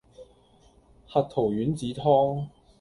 [1.05, 2.47] 核桃丸子湯